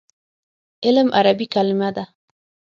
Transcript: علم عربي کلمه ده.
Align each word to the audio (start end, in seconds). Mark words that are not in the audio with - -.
علم 0.85 1.07
عربي 1.17 1.45
کلمه 1.53 1.89
ده. 1.95 2.03